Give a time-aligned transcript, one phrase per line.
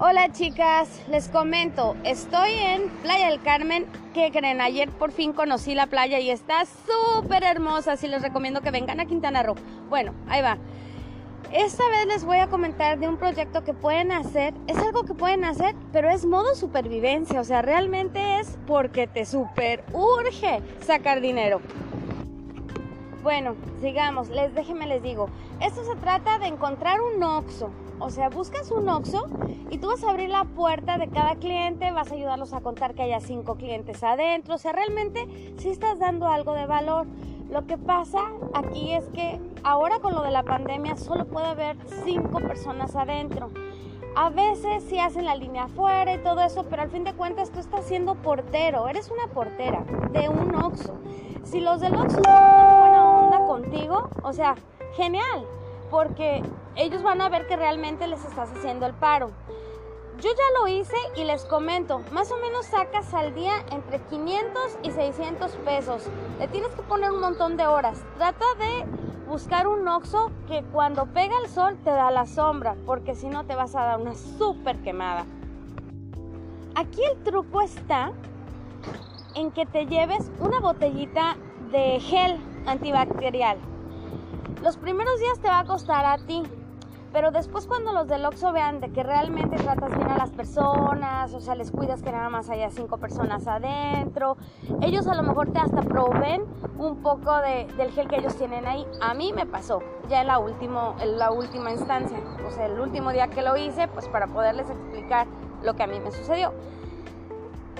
[0.00, 3.86] Hola chicas, les comento, estoy en Playa del Carmen.
[4.12, 4.60] ¿Qué creen?
[4.60, 8.98] Ayer por fin conocí la playa y está súper hermosa, así les recomiendo que vengan
[8.98, 9.54] a Quintana Roo.
[9.88, 10.58] Bueno, ahí va.
[11.52, 14.52] Esta vez les voy a comentar de un proyecto que pueden hacer.
[14.66, 17.40] Es algo que pueden hacer, pero es modo supervivencia.
[17.40, 21.60] O sea, realmente es porque te super urge sacar dinero.
[23.22, 24.28] Bueno, sigamos.
[24.28, 25.30] Les déjenme les digo.
[25.60, 27.70] Esto se trata de encontrar un Oxxo.
[27.98, 29.26] O sea, buscas un Oxxo
[29.70, 32.94] y tú vas a abrir la puerta de cada cliente, vas a ayudarlos a contar
[32.94, 34.54] que haya cinco clientes adentro.
[34.54, 35.26] O sea, realmente
[35.58, 37.06] sí estás dando algo de valor.
[37.50, 38.20] Lo que pasa
[38.52, 43.50] aquí es que ahora con lo de la pandemia solo puede haber cinco personas adentro.
[44.16, 47.50] A veces sí hacen la línea afuera y todo eso, pero al fin de cuentas
[47.50, 50.94] tú estás siendo portero, eres una portera de un Oxxo.
[51.42, 52.22] Si los del Oxxo
[53.54, 54.56] contigo, o sea,
[54.94, 55.46] genial,
[55.90, 56.42] porque
[56.76, 59.30] ellos van a ver que realmente les estás haciendo el paro.
[60.20, 64.78] Yo ya lo hice y les comento, más o menos sacas al día entre 500
[64.82, 66.08] y 600 pesos.
[66.38, 68.02] Le tienes que poner un montón de horas.
[68.16, 68.84] Trata de
[69.28, 73.44] buscar un oxo que cuando pega el sol te da la sombra, porque si no
[73.44, 75.26] te vas a dar una súper quemada.
[76.76, 78.12] Aquí el truco está
[79.34, 81.36] en que te lleves una botellita
[81.70, 83.58] de gel antibacterial.
[84.62, 86.42] Los primeros días te va a costar a ti,
[87.14, 91.32] pero después cuando los del Oxxo vean de que realmente tratas bien a las personas,
[91.32, 94.36] o sea, les cuidas que nada más haya cinco personas adentro,
[94.82, 96.44] ellos a lo mejor te hasta proveen
[96.76, 98.84] un poco de, del gel que ellos tienen ahí.
[99.00, 102.80] A mí me pasó, ya en la, último, en la última instancia, o sea, el
[102.80, 105.28] último día que lo hice, pues para poderles explicar
[105.62, 106.52] lo que a mí me sucedió.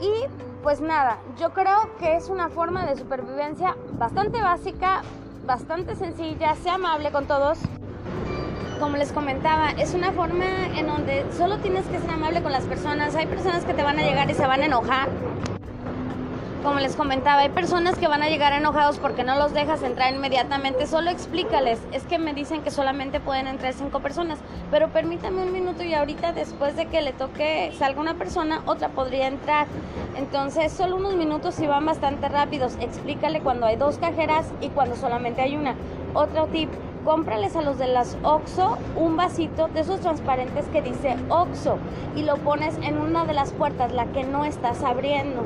[0.00, 0.24] Y
[0.64, 5.02] pues nada, yo creo que es una forma de supervivencia bastante básica,
[5.46, 7.60] bastante sencilla, sea amable con todos.
[8.80, 12.64] Como les comentaba, es una forma en donde solo tienes que ser amable con las
[12.64, 13.14] personas.
[13.14, 15.10] Hay personas que te van a llegar y se van a enojar
[16.62, 20.12] como les comentaba, hay personas que van a llegar enojados porque no los dejas entrar
[20.12, 20.86] inmediatamente.
[20.86, 21.80] Solo explícales.
[21.90, 24.38] Es que me dicen que solamente pueden entrar cinco personas.
[24.70, 28.90] Pero permítame un minuto y ahorita después de que le toque salga una persona, otra
[28.90, 29.68] podría entrar.
[30.16, 32.76] Entonces, solo unos minutos y van bastante rápidos.
[32.80, 35.76] Explícale cuando hay dos cajeras y cuando solamente hay una.
[36.12, 36.68] Otro tip,
[37.04, 41.78] cómprales a los de las OXO un vasito de esos transparentes que dice OXO
[42.16, 45.44] y lo pones en una de las puertas, la que no estás abriendo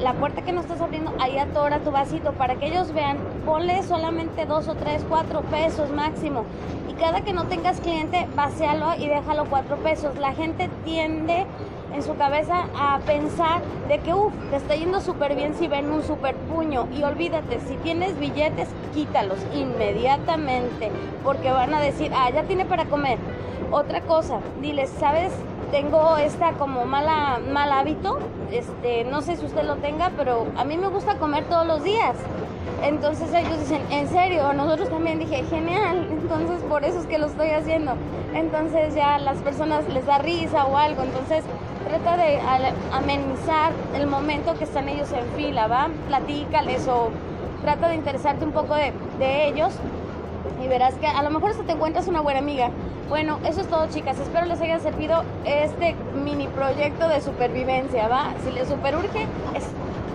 [0.00, 3.82] la puerta que no estás abriendo, ahí atora tu vasito para que ellos vean, ponle
[3.82, 6.44] solamente dos o tres, cuatro pesos máximo.
[6.88, 10.16] Y cada que no tengas cliente, vacialo y déjalo cuatro pesos.
[10.18, 11.46] La gente tiende
[11.94, 15.90] en su cabeza a pensar de que, uff, te está yendo súper bien si ven
[15.90, 16.86] un súper puño.
[16.96, 20.90] Y olvídate, si tienes billetes, quítalos inmediatamente,
[21.24, 23.18] porque van a decir, ah, ya tiene para comer.
[23.70, 25.32] Otra cosa, diles, ¿sabes?
[25.70, 28.18] Tengo esta como mala mal hábito,
[28.50, 31.82] este, no sé si usted lo tenga, pero a mí me gusta comer todos los
[31.82, 32.16] días.
[32.82, 34.52] Entonces ellos dicen, ¿en serio?
[34.52, 36.06] Nosotros también dije, genial.
[36.10, 37.92] Entonces por eso es que lo estoy haciendo.
[38.34, 41.02] Entonces ya las personas les da risa o algo.
[41.02, 41.44] Entonces
[41.88, 42.38] trata de
[42.92, 45.88] amenizar el momento que están ellos en fila, ¿va?
[46.06, 47.10] Platícales o
[47.62, 49.72] trata de interesarte un poco de, de ellos
[50.62, 52.70] y verás que a lo mejor hasta te encuentras una buena amiga
[53.08, 54.18] bueno, eso es todo, chicas.
[54.18, 58.34] Espero les haya servido este mini proyecto de supervivencia, ¿va?
[58.44, 59.26] Si les superurge,
[59.56, 59.66] es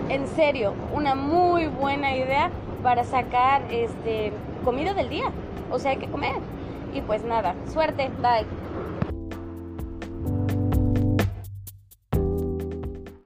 [0.08, 2.50] en serio una muy buena idea
[2.84, 4.32] para sacar este
[4.64, 5.32] comida del día.
[5.72, 6.36] O sea, hay que comer.
[6.94, 8.46] Y pues nada, suerte, bye.